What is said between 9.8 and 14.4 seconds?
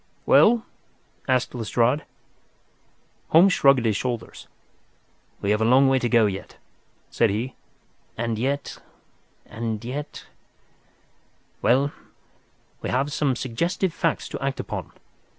yet—well, we have some suggestive facts